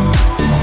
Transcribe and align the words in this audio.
Oh. 0.00 0.57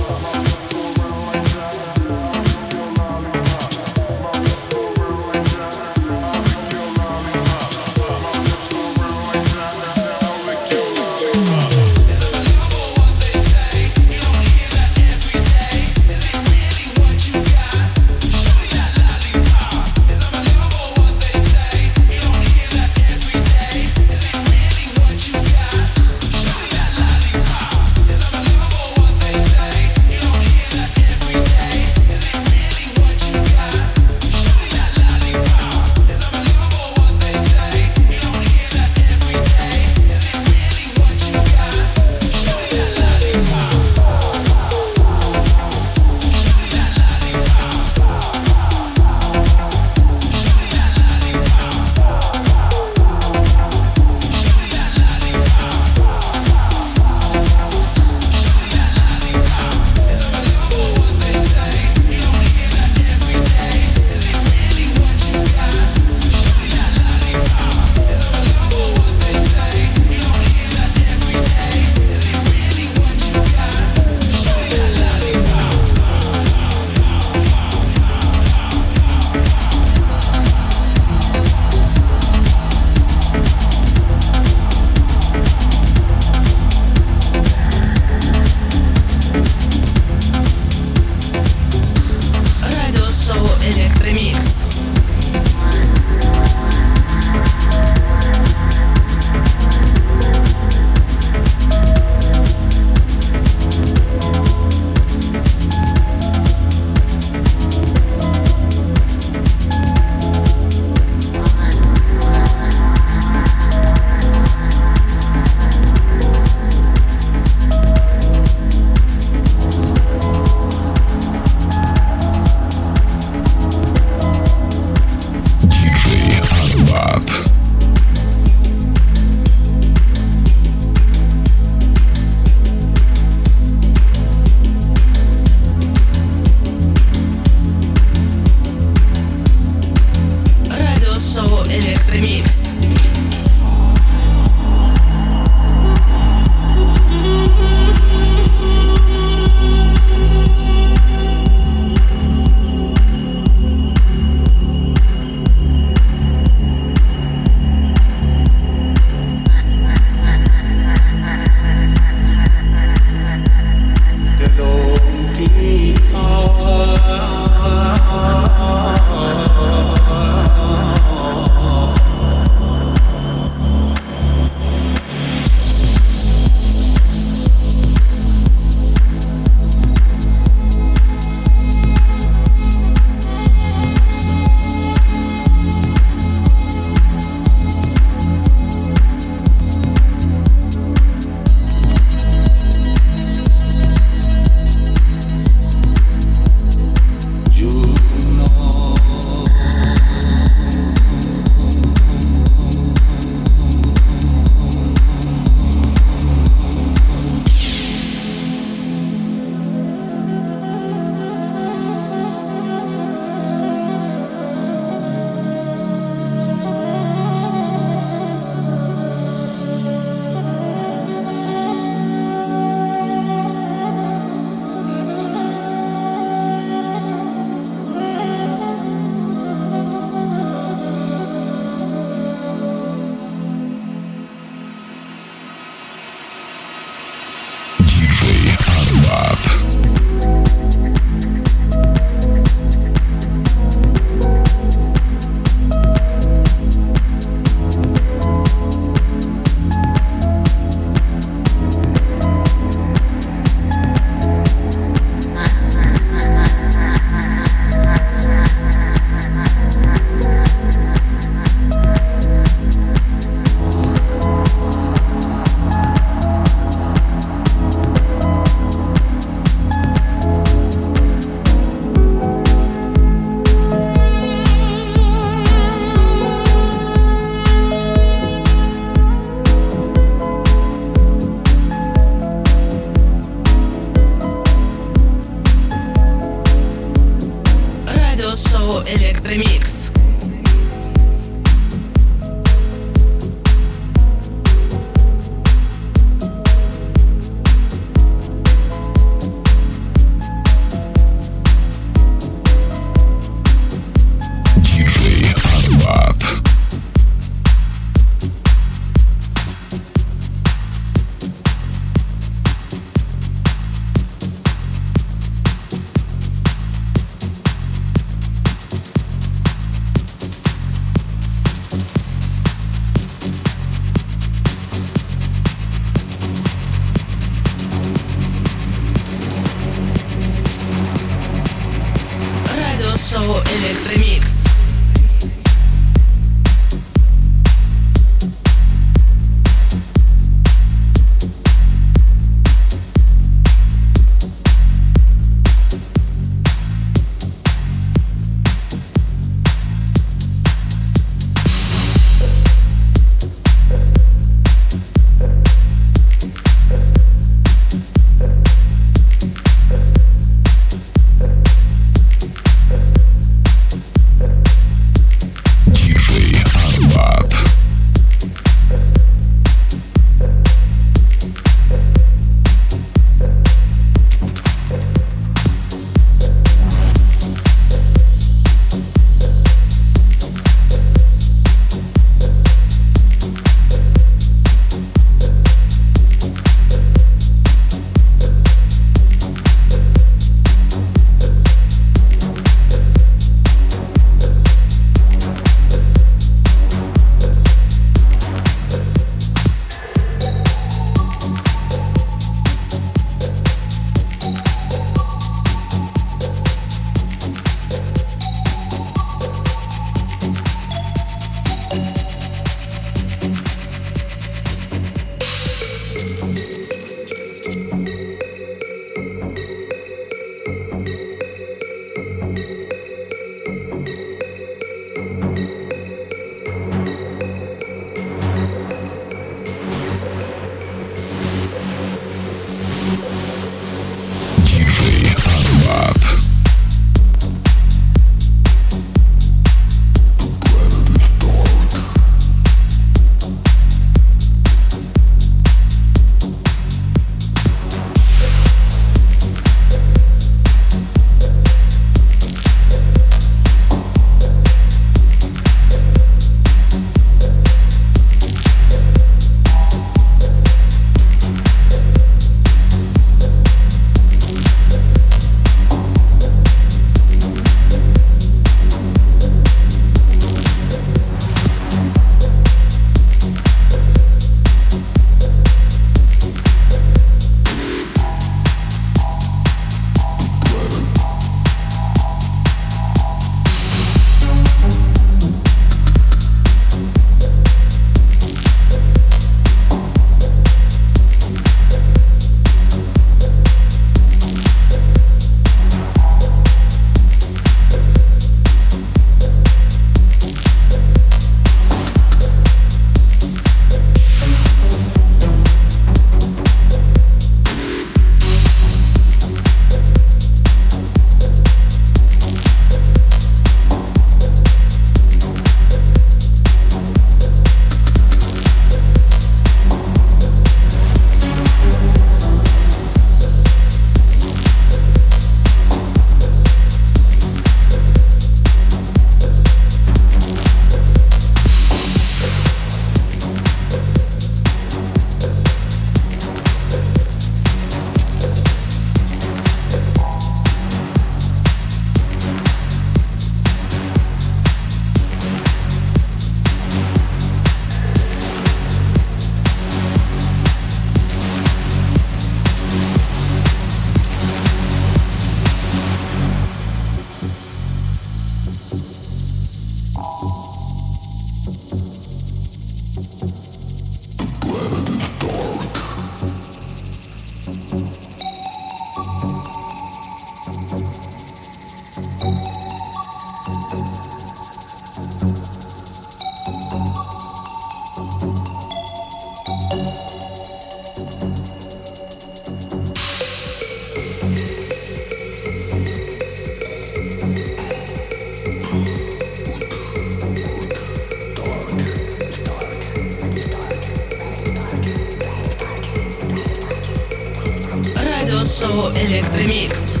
шоу 598.71 598.89
Электромикс. 598.95 600.00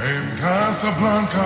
In 0.00 0.24
Casablanca, 0.38 1.44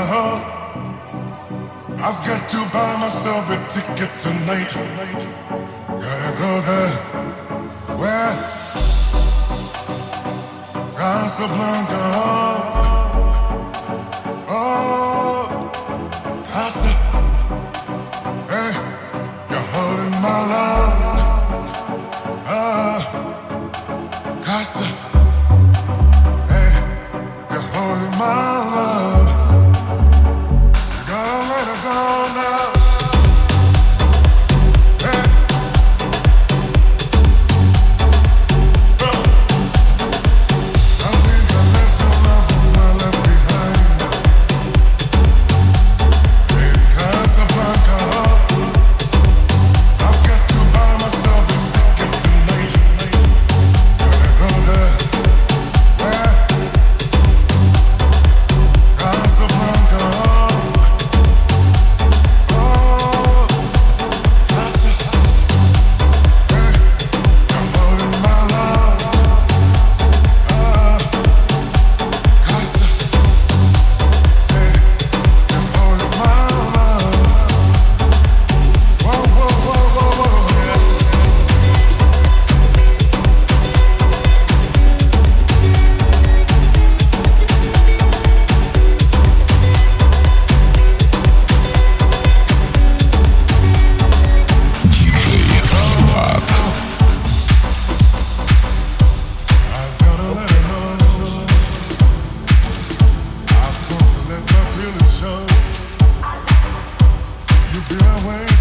I've 1.99 2.23
got 2.25 2.49
to 2.51 2.65
buy 2.73 2.97
myself 3.01 3.51
a 3.51 3.57
ticket 3.75 4.11
tonight. 4.21 4.73
Gotta 5.89 6.33
go 6.39 6.61
there. 6.61 6.93
Where? 7.99 8.35
Casablanca. 10.95 12.94